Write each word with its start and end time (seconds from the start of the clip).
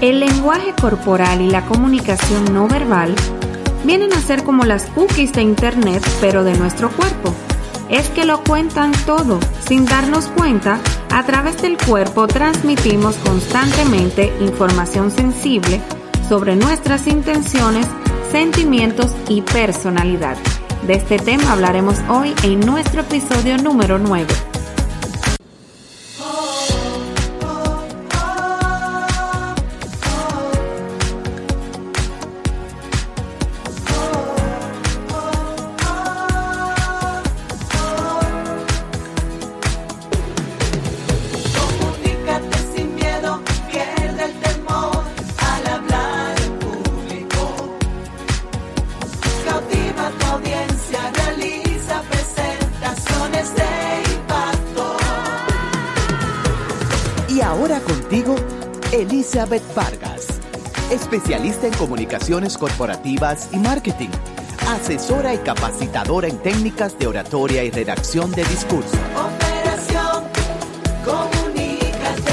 El 0.00 0.20
lenguaje 0.20 0.74
corporal 0.80 1.42
y 1.42 1.50
la 1.50 1.66
comunicación 1.66 2.54
no 2.54 2.66
verbal 2.66 3.14
vienen 3.84 4.14
a 4.14 4.20
ser 4.22 4.44
como 4.44 4.64
las 4.64 4.86
cookies 4.86 5.34
de 5.34 5.42
Internet, 5.42 6.02
pero 6.22 6.42
de 6.42 6.56
nuestro 6.56 6.88
cuerpo. 6.90 7.34
Es 7.90 8.08
que 8.08 8.24
lo 8.24 8.42
cuentan 8.42 8.92
todo. 9.04 9.38
Sin 9.68 9.84
darnos 9.84 10.28
cuenta, 10.28 10.78
a 11.10 11.22
través 11.24 11.60
del 11.60 11.76
cuerpo 11.76 12.26
transmitimos 12.26 13.16
constantemente 13.16 14.32
información 14.40 15.10
sensible 15.10 15.82
sobre 16.30 16.56
nuestras 16.56 17.06
intenciones, 17.06 17.86
sentimientos 18.32 19.14
y 19.28 19.42
personalidad. 19.42 20.38
De 20.86 20.94
este 20.94 21.18
tema 21.18 21.52
hablaremos 21.52 21.96
hoy 22.08 22.34
en 22.42 22.60
nuestro 22.60 23.02
episodio 23.02 23.58
número 23.58 23.98
9. 23.98 24.49
Elizabeth 58.92 59.62
Vargas, 59.72 60.40
especialista 60.90 61.68
en 61.68 61.74
comunicaciones 61.74 62.58
corporativas 62.58 63.48
y 63.54 63.58
marketing, 63.58 64.08
asesora 64.68 65.32
y 65.32 65.38
capacitadora 65.38 66.26
en 66.26 66.36
técnicas 66.38 66.98
de 66.98 67.06
oratoria 67.06 67.62
y 67.62 67.70
redacción 67.70 68.32
de 68.32 68.42
discurso. 68.42 68.98
Operación 69.14 70.24
Comunícate. 71.04 72.32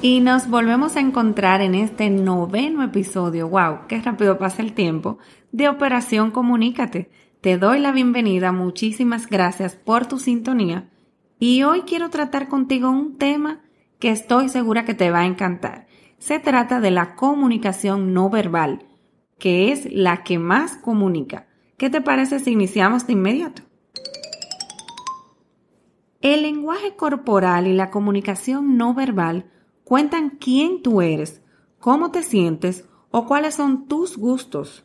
Y 0.00 0.20
nos 0.20 0.48
volvemos 0.48 0.94
a 0.94 1.00
encontrar 1.00 1.60
en 1.60 1.74
este 1.74 2.08
noveno 2.08 2.84
episodio, 2.84 3.48
wow, 3.48 3.88
qué 3.88 4.00
rápido 4.00 4.38
pasa 4.38 4.62
el 4.62 4.74
tiempo, 4.74 5.18
de 5.50 5.68
Operación 5.68 6.30
Comunícate. 6.30 7.10
Te 7.40 7.58
doy 7.58 7.80
la 7.80 7.90
bienvenida, 7.90 8.52
muchísimas 8.52 9.26
gracias 9.26 9.74
por 9.74 10.06
tu 10.06 10.20
sintonía. 10.20 10.88
Y 11.40 11.64
hoy 11.64 11.80
quiero 11.80 12.10
tratar 12.10 12.46
contigo 12.46 12.90
un 12.90 13.18
tema 13.18 13.64
que 14.04 14.10
estoy 14.10 14.50
segura 14.50 14.84
que 14.84 14.92
te 14.92 15.10
va 15.10 15.20
a 15.20 15.24
encantar. 15.24 15.86
Se 16.18 16.38
trata 16.38 16.78
de 16.82 16.90
la 16.90 17.14
comunicación 17.14 18.12
no 18.12 18.28
verbal, 18.28 18.84
que 19.38 19.72
es 19.72 19.90
la 19.90 20.24
que 20.24 20.38
más 20.38 20.76
comunica. 20.76 21.46
¿Qué 21.78 21.88
te 21.88 22.02
parece 22.02 22.38
si 22.38 22.50
iniciamos 22.50 23.06
de 23.06 23.14
inmediato? 23.14 23.62
El 26.20 26.42
lenguaje 26.42 26.96
corporal 26.96 27.66
y 27.66 27.72
la 27.72 27.88
comunicación 27.88 28.76
no 28.76 28.92
verbal 28.92 29.50
cuentan 29.84 30.36
quién 30.38 30.82
tú 30.82 31.00
eres, 31.00 31.40
cómo 31.78 32.10
te 32.10 32.22
sientes 32.22 32.86
o 33.10 33.24
cuáles 33.24 33.54
son 33.54 33.88
tus 33.88 34.18
gustos. 34.18 34.84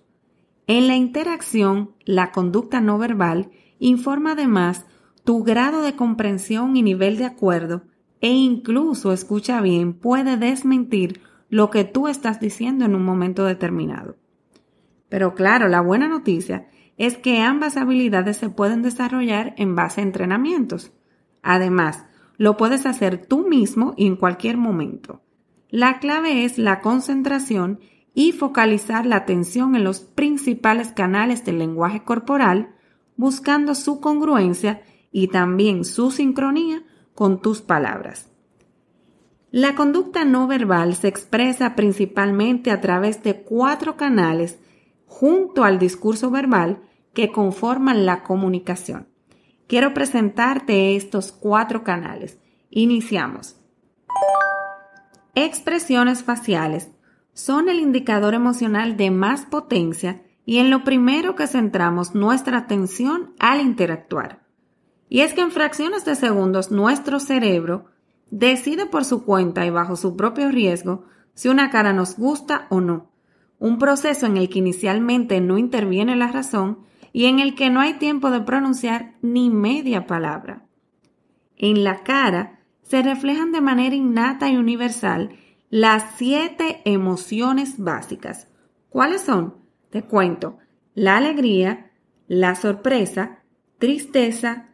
En 0.66 0.88
la 0.88 0.96
interacción, 0.96 1.94
la 2.06 2.32
conducta 2.32 2.80
no 2.80 2.98
verbal 2.98 3.52
informa 3.80 4.32
además 4.32 4.86
tu 5.26 5.44
grado 5.44 5.82
de 5.82 5.98
comprensión 5.98 6.78
y 6.78 6.84
nivel 6.84 7.18
de 7.18 7.26
acuerdo 7.26 7.84
e 8.22 8.30
incluso, 8.30 9.12
escucha 9.14 9.62
bien, 9.62 9.94
puede 9.94 10.38
desmentir 10.38 11.22
lo 11.50 11.70
que 11.70 11.84
tú 11.84 12.08
estás 12.08 12.40
diciendo 12.40 12.86
en 12.86 12.96
un 12.96 13.04
momento 13.04 13.46
determinado. 13.46 14.18
Pero 15.10 15.34
claro, 15.34 15.68
la 15.68 15.82
buena 15.82 16.08
noticia 16.08 16.70
es 16.98 17.18
que 17.18 17.40
ambas 17.40 17.78
habilidades 17.78 18.38
se 18.38 18.50
pueden 18.50 18.82
desarrollar 18.82 19.54
en 19.58 19.76
base 19.76 20.02
a 20.02 20.04
entrenamientos. 20.04 20.92
Además, 21.42 22.06
lo 22.38 22.58
puedes 22.58 22.86
hacer 22.86 23.26
tú 23.26 23.48
mismo 23.48 23.94
y 23.98 24.06
en 24.06 24.16
cualquier 24.16 24.58
momento. 24.58 25.22
La 25.70 26.00
clave 26.00 26.46
es 26.46 26.58
la 26.58 26.82
concentración 26.82 27.80
y 28.14 28.32
focalizar 28.34 29.06
la 29.06 29.18
atención 29.18 29.76
en 29.76 29.84
los 29.84 30.02
principales 30.02 30.92
canales 30.92 31.46
del 31.46 31.60
lenguaje 31.60 32.04
corporal, 32.04 32.76
buscando 33.16 33.76
su 33.76 34.02
congruencia 34.02 34.82
y 35.12 35.28
también 35.28 35.86
su 35.86 36.12
sincronía 36.12 36.84
con 37.20 37.42
tus 37.42 37.62
palabras. 37.62 38.30
La 39.52 39.76
conducta 39.76 40.24
no 40.24 40.48
verbal 40.48 40.96
se 40.96 41.10
expresa 41.10 41.76
principalmente 41.76 42.72
a 42.72 42.80
través 42.80 43.24
de 43.24 43.42
cuatro 43.42 43.98
canales 43.98 44.58
junto 45.06 45.66
al 45.66 45.80
discurso 45.80 46.32
verbal 46.32 46.82
que 47.14 47.30
conforman 47.34 48.06
la 48.06 48.24
comunicación. 48.24 49.10
Quiero 49.68 49.94
presentarte 49.94 50.96
estos 50.96 51.34
cuatro 51.34 51.84
canales. 51.84 52.40
Iniciamos. 52.70 53.58
Expresiones 55.36 56.24
faciales 56.24 56.90
son 57.34 57.68
el 57.68 57.82
indicador 57.82 58.34
emocional 58.34 58.96
de 58.96 59.12
más 59.12 59.42
potencia 59.42 60.22
y 60.46 60.60
en 60.60 60.70
lo 60.70 60.86
primero 60.86 61.36
que 61.36 61.48
centramos 61.48 62.16
nuestra 62.16 62.60
atención 62.60 63.34
al 63.40 63.60
interactuar. 63.60 64.49
Y 65.10 65.22
es 65.22 65.34
que 65.34 65.42
en 65.42 65.52
fracciones 65.52 66.06
de 66.06 66.16
segundos 66.16 66.72
nuestro 66.72 67.20
cerebro 67.20 67.86
decide 68.30 68.86
por 68.86 69.04
su 69.04 69.26
cuenta 69.26 69.66
y 69.66 69.72
bajo 69.72 69.96
su 69.96 70.16
propio 70.16 70.52
riesgo 70.52 71.06
si 71.34 71.50
una 71.50 71.72
cara 71.72 71.94
nos 71.94 72.16
gusta 72.16 72.68
o 72.70 72.80
no. 72.80 73.12
Un 73.58 73.80
proceso 73.80 74.28
en 74.28 74.38
el 74.38 74.50
que 74.50 74.60
inicialmente 74.60 75.42
no 75.42 75.58
interviene 75.58 76.16
la 76.16 76.32
razón 76.32 76.80
y 77.12 77.26
en 77.26 77.40
el 77.40 77.56
que 77.56 77.70
no 77.70 77.82
hay 77.82 77.94
tiempo 77.96 78.30
de 78.30 78.42
pronunciar 78.42 79.16
ni 79.22 79.50
media 79.50 80.06
palabra. 80.06 80.66
En 81.58 81.84
la 81.84 82.04
cara 82.04 82.60
se 82.84 83.02
reflejan 83.02 83.52
de 83.52 83.62
manera 83.62 83.96
innata 83.96 84.50
y 84.50 84.58
universal 84.58 85.32
las 85.70 86.16
siete 86.18 86.82
emociones 86.86 87.78
básicas. 87.78 88.48
¿Cuáles 88.90 89.22
son? 89.22 89.56
Te 89.90 90.04
cuento. 90.04 90.58
La 90.94 91.18
alegría, 91.18 91.92
la 92.28 92.56
sorpresa, 92.56 93.40
tristeza, 93.78 94.69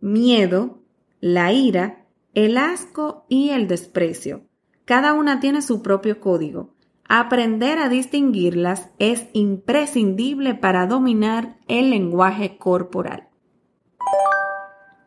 miedo, 0.00 0.82
la 1.20 1.52
ira, 1.52 2.06
el 2.34 2.56
asco 2.58 3.26
y 3.28 3.50
el 3.50 3.68
desprecio. 3.68 4.42
Cada 4.84 5.14
una 5.14 5.40
tiene 5.40 5.62
su 5.62 5.82
propio 5.82 6.20
código. 6.20 6.74
Aprender 7.08 7.78
a 7.78 7.88
distinguirlas 7.88 8.90
es 8.98 9.26
imprescindible 9.32 10.54
para 10.54 10.86
dominar 10.86 11.56
el 11.66 11.90
lenguaje 11.90 12.56
corporal. 12.56 13.28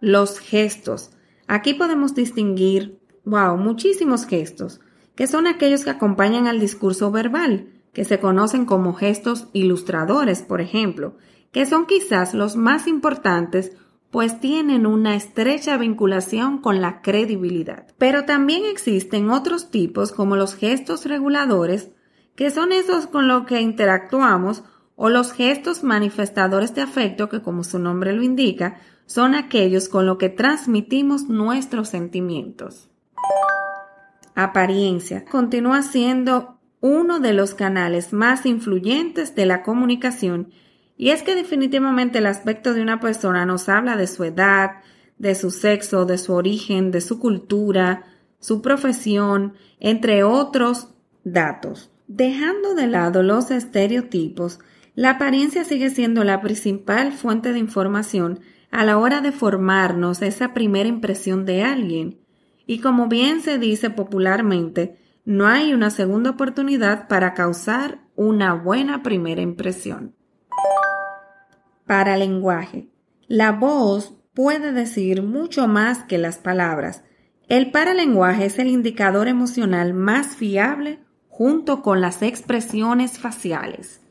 Los 0.02 0.40
gestos. 0.40 1.12
Aquí 1.48 1.74
podemos 1.74 2.14
distinguir, 2.14 3.00
wow, 3.24 3.58
muchísimos 3.58 4.26
gestos, 4.26 4.82
que 5.16 5.28
son 5.28 5.48
aquellos 5.48 5.84
que 5.84 5.92
acompañan 5.92 6.48
al 6.48 6.59
discurso 6.59 7.12
verbal, 7.12 7.70
que 7.94 8.03
se 8.03 8.20
conocen 8.20 8.66
como 8.66 8.94
gestos 8.94 9.48
ilustradores, 9.53 10.42
por 10.42 10.59
ejemplo, 10.59 11.16
que 11.52 11.66
son 11.66 11.86
quizás 11.86 12.34
los 12.34 12.56
más 12.56 12.88
importantes 12.88 13.78
pues 14.13 14.40
tienen 14.40 14.85
una 14.85 15.16
estrecha 15.16 15.75
vinculación 15.75 16.59
con 16.59 16.81
la 16.81 17.01
credibilidad. 17.01 17.88
Pero 17.97 18.25
también 18.25 18.62
existen 18.63 19.31
otros 19.31 19.72
tipos 19.72 20.12
como 20.12 20.35
los 20.35 20.53
gestos 20.53 21.07
reguladores, 21.07 21.90
que 22.35 22.52
son 22.52 22.73
esos 22.73 23.07
con 23.07 23.28
los 23.28 23.47
que 23.47 23.59
interactuamos, 23.59 24.63
o 24.96 25.09
los 25.09 25.34
gestos 25.34 25.84
manifestadores 25.84 26.75
de 26.75 26.84
afecto, 26.84 27.28
que 27.28 27.41
como 27.41 27.63
su 27.63 27.79
nombre 27.79 28.13
lo 28.13 28.22
indica, 28.22 28.79
son 29.07 29.34
aquellos 29.34 29.90
con 29.90 30.06
los 30.06 30.19
que 30.19 30.29
transmitimos 30.29 31.23
nuestros 31.23 31.90
sentimientos. 31.90 32.90
Apariencia 34.35 35.26
continúa 35.26 35.82
siendo 35.82 36.59
uno 36.82 37.20
de 37.20 37.34
los 37.34 37.55
canales 37.55 38.14
más 38.14 38.46
influyentes 38.46 39.34
de 39.34 39.47
la 39.47 39.64
comunicación 39.64 40.52
y 41.03 41.09
es 41.09 41.22
que 41.22 41.35
definitivamente 41.35 42.20
el 42.20 42.28
aspecto 42.28 42.73
de 42.73 42.82
una 42.82 43.02
persona 43.02 43.46
nos 43.46 43.67
habla 43.67 43.97
de 43.97 44.08
su 44.08 44.23
edad, 44.23 44.84
de 45.17 45.35
su 45.35 45.52
sexo, 45.52 46.05
de 46.05 46.17
su 46.17 46.32
origen, 46.32 46.91
de 46.91 47.02
su 47.02 47.20
cultura, 47.20 48.05
su 48.40 48.61
profesión, 48.61 49.55
entre 49.82 50.23
otros 50.23 50.96
datos. 51.26 51.91
Dejando 52.08 52.73
de 52.73 52.88
lado 52.88 53.22
los 53.22 53.52
estereotipos, 53.52 54.61
la 54.96 55.09
apariencia 55.09 55.66
sigue 55.66 55.90
siendo 55.90 56.23
la 56.23 56.40
principal 56.40 57.11
fuente 57.11 57.52
de 57.52 57.59
información 57.59 58.40
a 58.72 58.85
la 58.85 58.97
hora 58.97 59.20
de 59.20 59.34
formarnos 59.34 60.22
esa 60.22 60.53
primera 60.53 60.88
impresión 60.88 61.44
de 61.44 61.64
alguien. 61.64 62.22
Y 62.66 62.79
como 62.79 63.09
bien 63.09 63.41
se 63.41 63.58
dice 63.58 63.90
popularmente, 63.90 64.96
no 65.26 65.47
hay 65.47 65.73
una 65.73 65.90
segunda 65.90 66.29
oportunidad 66.29 67.09
para 67.09 67.34
causar 67.34 68.00
una 68.16 68.53
buena 68.53 69.03
primera 69.03 69.41
impresión 69.41 70.16
para 71.85 72.18
lenguaje. 72.18 72.90
La 73.28 73.52
voz 73.52 74.14
puede 74.34 74.72
decir 74.72 75.24
mucho 75.24 75.68
más 75.68 76.03
que 76.03 76.18
las 76.18 76.38
palabras 76.38 77.03
El 77.50 77.72
paralenguaje 77.72 78.46
es 78.46 78.58
el 78.58 78.68
indicador 78.68 79.28
emocional 79.28 79.94
más 79.94 80.35
fiable 80.35 81.00
junto 81.28 81.82
con 81.82 82.00
las 82.00 82.22
expresiones 82.22 83.20
faciales. 83.20 84.02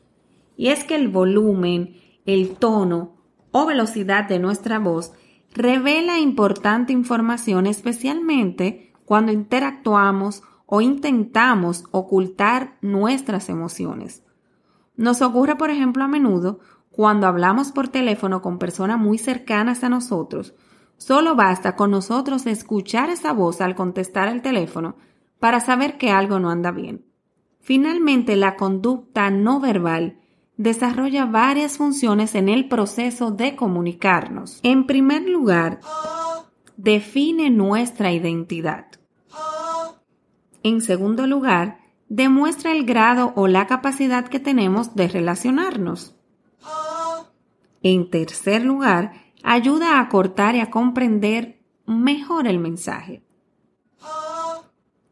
Y 0.55 0.67
es 0.67 0.83
que 0.83 0.95
el 0.95 1.07
volumen, 1.07 1.95
el 2.25 2.55
tono 2.55 3.15
o 3.51 3.65
velocidad 3.65 4.27
de 4.27 4.39
nuestra 4.39 4.79
voz 4.79 5.13
revela 5.53 6.19
importante 6.19 6.93
información 6.93 7.65
especialmente 7.65 8.93
cuando 9.05 9.31
interactuamos 9.31 10.43
o 10.65 10.81
intentamos 10.81 11.85
ocultar 11.91 12.77
nuestras 12.81 13.49
emociones. 13.49 14.23
Nos 14.95 15.21
ocurre, 15.21 15.55
por 15.55 15.69
ejemplo, 15.69 16.03
a 16.03 16.07
menudo 16.07 16.59
cuando 16.93 17.25
hablamos 17.25 17.71
por 17.71 17.87
teléfono 17.87 18.41
con 18.41 18.59
personas 18.59 18.99
muy 18.99 19.17
cercanas 19.17 19.83
a 19.83 19.89
nosotros. 19.89 20.53
Solo 20.97 21.35
basta 21.35 21.75
con 21.75 21.91
nosotros 21.91 22.45
escuchar 22.45 23.09
esa 23.09 23.33
voz 23.33 23.61
al 23.61 23.75
contestar 23.75 24.29
el 24.29 24.41
teléfono 24.41 24.95
para 25.39 25.59
saber 25.59 25.97
que 25.97 26.11
algo 26.11 26.39
no 26.39 26.51
anda 26.51 26.71
bien. 26.71 27.03
Finalmente, 27.59 28.35
la 28.35 28.55
conducta 28.55 29.29
no 29.31 29.59
verbal 29.59 30.19
desarrolla 30.55 31.25
varias 31.25 31.77
funciones 31.77 32.35
en 32.35 32.47
el 32.47 32.69
proceso 32.69 33.31
de 33.31 33.55
comunicarnos. 33.55 34.59
En 34.61 34.85
primer 34.85 35.27
lugar, 35.27 35.79
define 36.77 37.49
nuestra 37.49 38.11
identidad. 38.11 38.85
En 40.61 40.79
segundo 40.79 41.25
lugar, 41.25 41.79
demuestra 42.07 42.71
el 42.71 42.85
grado 42.85 43.33
o 43.35 43.47
la 43.47 43.65
capacidad 43.65 44.27
que 44.27 44.39
tenemos 44.39 44.95
de 44.95 45.07
relacionarnos. 45.07 46.15
En 47.83 48.09
tercer 48.09 48.63
lugar, 48.63 49.11
ayuda 49.43 49.99
a 49.99 50.09
cortar 50.09 50.55
y 50.55 50.61
a 50.61 50.71
comprender 50.71 51.59
mejor 51.85 52.47
el 52.47 52.59
mensaje. 52.59 53.23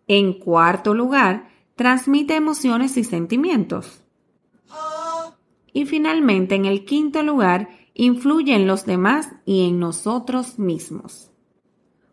En 0.08 0.34
cuarto 0.40 0.94
lugar, 0.94 1.50
transmite 1.76 2.36
emociones 2.36 2.98
y 2.98 3.04
sentimientos. 3.04 4.04
Y 5.74 5.86
finalmente, 5.86 6.56
en 6.56 6.66
el 6.66 6.86
quinto 6.86 7.24
lugar, 7.24 7.70
influye 7.94 8.56
en 8.56 8.68
los 8.68 8.86
demás 8.86 9.30
y 9.46 9.68
en 9.68 9.80
nosotros 9.80 10.60
mismos. 10.60 11.32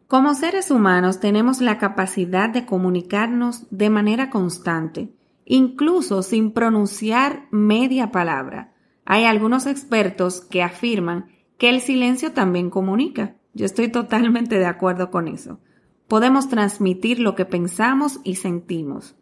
Como 0.07 0.35
seres 0.35 0.71
humanos 0.71 1.21
tenemos 1.21 1.61
la 1.61 1.79
capacidad 1.79 2.49
de 2.49 2.67
comunicarnos 2.67 3.67
de 3.71 3.91
manera 3.91 4.31
constante, 4.31 5.13
incluso 5.45 6.23
sin 6.23 6.53
pronunciar 6.53 7.47
media 7.51 8.11
palabra. 8.11 8.73
Hay 9.11 9.25
algunos 9.25 9.65
expertos 9.65 10.43
que 10.43 10.63
afirman 10.63 11.31
que 11.57 11.71
el 11.71 11.81
silencio 11.81 12.33
también 12.33 12.69
comunica. 12.69 13.37
Yo 13.55 13.65
estoy 13.65 13.89
totalmente 13.89 14.59
de 14.59 14.67
acuerdo 14.67 15.11
con 15.11 15.29
eso. 15.29 15.61
Podemos 16.09 16.51
transmitir 16.51 17.19
lo 17.19 17.35
que 17.35 17.47
pensamos 17.47 18.21
y 18.23 18.35
sentimos. 18.35 19.17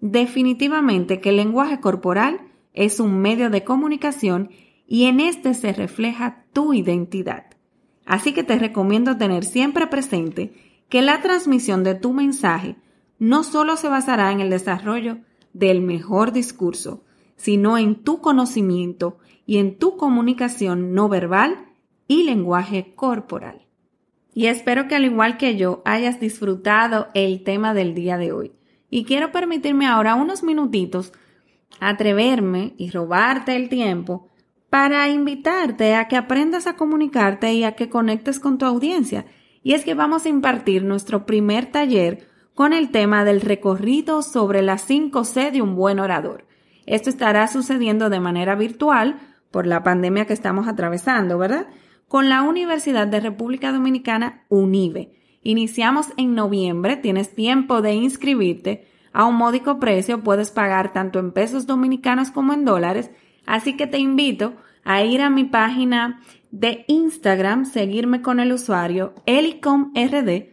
Definitivamente 0.00 1.20
que 1.20 1.28
el 1.28 1.36
lenguaje 1.36 1.78
corporal 1.78 2.40
es 2.72 2.98
un 2.98 3.20
medio 3.20 3.50
de 3.50 3.62
comunicación 3.62 4.50
y 4.88 5.04
en 5.04 5.20
este 5.20 5.54
se 5.54 5.72
refleja 5.72 6.44
tu 6.52 6.74
identidad. 6.74 7.44
Así 8.06 8.32
que 8.32 8.42
te 8.42 8.58
recomiendo 8.58 9.16
tener 9.16 9.44
siempre 9.44 9.86
presente 9.86 10.82
que 10.88 11.02
la 11.02 11.22
transmisión 11.22 11.84
de 11.84 11.94
tu 11.94 12.12
mensaje 12.12 12.74
no 13.20 13.44
solo 13.44 13.76
se 13.76 13.86
basará 13.86 14.32
en 14.32 14.40
el 14.40 14.50
desarrollo 14.50 15.18
del 15.52 15.82
mejor 15.82 16.32
discurso, 16.32 17.04
sino 17.40 17.78
en 17.78 17.94
tu 17.94 18.20
conocimiento 18.20 19.16
y 19.46 19.56
en 19.56 19.78
tu 19.78 19.96
comunicación 19.96 20.92
no 20.92 21.08
verbal 21.08 21.68
y 22.06 22.24
lenguaje 22.24 22.92
corporal. 22.94 23.66
Y 24.34 24.46
espero 24.46 24.88
que 24.88 24.94
al 24.94 25.06
igual 25.06 25.38
que 25.38 25.56
yo 25.56 25.80
hayas 25.86 26.20
disfrutado 26.20 27.08
el 27.14 27.42
tema 27.42 27.72
del 27.72 27.94
día 27.94 28.18
de 28.18 28.32
hoy. 28.32 28.52
Y 28.90 29.04
quiero 29.04 29.32
permitirme 29.32 29.86
ahora 29.86 30.16
unos 30.16 30.42
minutitos 30.42 31.14
atreverme 31.80 32.74
y 32.76 32.90
robarte 32.90 33.56
el 33.56 33.70
tiempo 33.70 34.28
para 34.68 35.08
invitarte 35.08 35.94
a 35.94 36.08
que 36.08 36.16
aprendas 36.16 36.66
a 36.66 36.76
comunicarte 36.76 37.54
y 37.54 37.64
a 37.64 37.72
que 37.72 37.88
conectes 37.88 38.38
con 38.38 38.58
tu 38.58 38.66
audiencia. 38.66 39.24
Y 39.62 39.72
es 39.72 39.84
que 39.84 39.94
vamos 39.94 40.26
a 40.26 40.28
impartir 40.28 40.84
nuestro 40.84 41.24
primer 41.24 41.72
taller 41.72 42.28
con 42.54 42.74
el 42.74 42.90
tema 42.90 43.24
del 43.24 43.40
recorrido 43.40 44.20
sobre 44.20 44.60
las 44.60 44.82
5 44.82 45.24
C 45.24 45.50
de 45.50 45.62
un 45.62 45.74
buen 45.74 46.00
orador. 46.00 46.49
Esto 46.86 47.10
estará 47.10 47.46
sucediendo 47.46 48.10
de 48.10 48.20
manera 48.20 48.54
virtual 48.54 49.18
por 49.50 49.66
la 49.66 49.82
pandemia 49.82 50.26
que 50.26 50.32
estamos 50.32 50.68
atravesando, 50.68 51.38
¿verdad? 51.38 51.66
Con 52.08 52.28
la 52.28 52.42
Universidad 52.42 53.06
de 53.06 53.20
República 53.20 53.72
Dominicana 53.72 54.44
UNIBE. 54.48 55.12
Iniciamos 55.42 56.08
en 56.16 56.34
noviembre, 56.34 56.96
tienes 56.96 57.34
tiempo 57.34 57.82
de 57.82 57.94
inscribirte. 57.94 58.86
A 59.12 59.24
un 59.24 59.36
módico 59.36 59.80
precio 59.80 60.22
puedes 60.22 60.50
pagar 60.50 60.92
tanto 60.92 61.18
en 61.18 61.32
pesos 61.32 61.66
dominicanos 61.66 62.30
como 62.30 62.52
en 62.52 62.64
dólares 62.64 63.10
Así 63.50 63.76
que 63.76 63.88
te 63.88 63.98
invito 63.98 64.54
a 64.84 65.02
ir 65.02 65.22
a 65.22 65.28
mi 65.28 65.42
página 65.44 66.20
de 66.52 66.84
Instagram, 66.86 67.64
seguirme 67.64 68.22
con 68.22 68.38
el 68.38 68.52
usuario 68.52 69.14
elicomrd, 69.26 70.46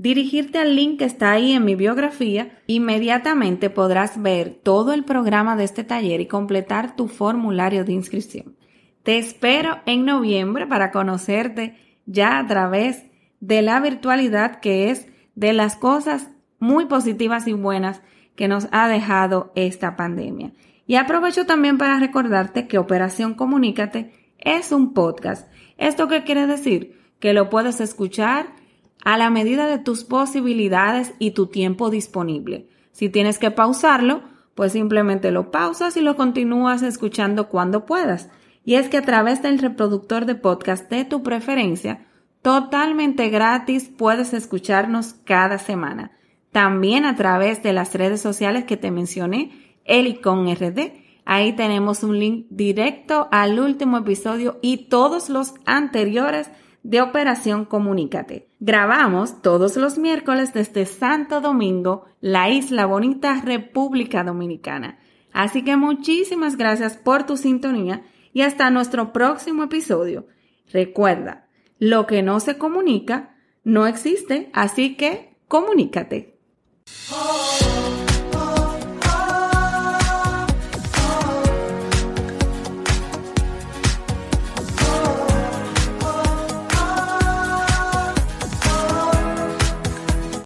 dirigirte 0.00 0.58
al 0.58 0.76
link 0.76 1.00
que 1.00 1.04
está 1.04 1.30
ahí 1.30 1.52
en 1.52 1.66
mi 1.66 1.74
biografía, 1.74 2.58
inmediatamente 2.66 3.68
podrás 3.68 4.22
ver 4.22 4.58
todo 4.62 4.94
el 4.94 5.04
programa 5.04 5.56
de 5.56 5.64
este 5.64 5.84
taller 5.84 6.22
y 6.22 6.26
completar 6.26 6.96
tu 6.96 7.06
formulario 7.06 7.84
de 7.84 7.92
inscripción. 7.92 8.56
Te 9.02 9.18
espero 9.18 9.80
en 9.84 10.06
noviembre 10.06 10.66
para 10.66 10.90
conocerte 10.90 11.76
ya 12.06 12.38
a 12.38 12.46
través 12.46 13.04
de 13.40 13.60
la 13.60 13.78
virtualidad 13.78 14.60
que 14.60 14.88
es 14.88 15.06
de 15.34 15.52
las 15.52 15.76
cosas 15.76 16.30
muy 16.58 16.86
positivas 16.86 17.46
y 17.46 17.52
buenas 17.52 18.00
que 18.36 18.48
nos 18.48 18.68
ha 18.72 18.88
dejado 18.88 19.52
esta 19.54 19.96
pandemia. 19.96 20.54
Y 20.86 20.94
aprovecho 20.94 21.44
también 21.44 21.76
para 21.76 22.00
recordarte 22.00 22.66
que 22.68 22.78
Operación 22.78 23.34
Comunícate 23.34 24.12
es 24.38 24.72
un 24.72 24.94
podcast. 24.94 25.52
¿Esto 25.76 26.08
qué 26.08 26.24
quiere 26.24 26.46
decir? 26.46 26.98
Que 27.18 27.34
lo 27.34 27.50
puedes 27.50 27.82
escuchar 27.82 28.59
a 29.04 29.16
la 29.16 29.30
medida 29.30 29.66
de 29.66 29.78
tus 29.78 30.04
posibilidades 30.04 31.14
y 31.18 31.32
tu 31.32 31.46
tiempo 31.46 31.90
disponible. 31.90 32.68
Si 32.92 33.08
tienes 33.08 33.38
que 33.38 33.50
pausarlo, 33.50 34.22
pues 34.54 34.72
simplemente 34.72 35.30
lo 35.30 35.50
pausas 35.50 35.96
y 35.96 36.00
lo 36.00 36.16
continúas 36.16 36.82
escuchando 36.82 37.48
cuando 37.48 37.86
puedas. 37.86 38.28
Y 38.64 38.74
es 38.74 38.88
que 38.88 38.98
a 38.98 39.02
través 39.02 39.42
del 39.42 39.58
reproductor 39.58 40.26
de 40.26 40.34
podcast 40.34 40.90
de 40.90 41.04
tu 41.04 41.22
preferencia, 41.22 42.06
totalmente 42.42 43.28
gratis 43.30 43.90
puedes 43.96 44.34
escucharnos 44.34 45.14
cada 45.24 45.58
semana. 45.58 46.12
También 46.52 47.04
a 47.04 47.16
través 47.16 47.62
de 47.62 47.72
las 47.72 47.94
redes 47.94 48.20
sociales 48.20 48.64
que 48.64 48.76
te 48.76 48.90
mencioné 48.90 49.76
Elicon 49.84 50.52
RD. 50.52 50.92
Ahí 51.24 51.54
tenemos 51.54 52.02
un 52.02 52.18
link 52.18 52.46
directo 52.50 53.28
al 53.30 53.60
último 53.60 53.98
episodio 53.98 54.58
y 54.62 54.88
todos 54.88 55.30
los 55.30 55.54
anteriores 55.64 56.50
de 56.82 57.00
Operación 57.02 57.64
Comunícate. 57.64 58.48
Grabamos 58.58 59.42
todos 59.42 59.76
los 59.76 59.98
miércoles 59.98 60.52
desde 60.52 60.86
Santo 60.86 61.40
Domingo, 61.40 62.06
la 62.20 62.50
isla 62.50 62.86
bonita 62.86 63.40
República 63.40 64.24
Dominicana. 64.24 64.98
Así 65.32 65.62
que 65.62 65.76
muchísimas 65.76 66.56
gracias 66.56 66.96
por 66.96 67.24
tu 67.24 67.36
sintonía 67.36 68.02
y 68.32 68.42
hasta 68.42 68.70
nuestro 68.70 69.12
próximo 69.12 69.64
episodio. 69.64 70.26
Recuerda, 70.72 71.48
lo 71.78 72.06
que 72.06 72.22
no 72.22 72.40
se 72.40 72.58
comunica 72.58 73.36
no 73.64 73.86
existe, 73.86 74.50
así 74.52 74.96
que 74.96 75.36
comunícate. 75.48 76.38